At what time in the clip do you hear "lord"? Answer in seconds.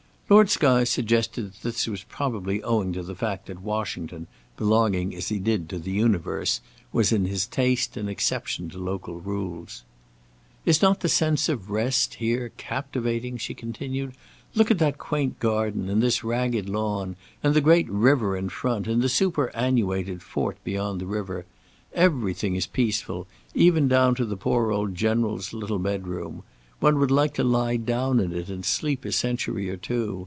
0.31-0.49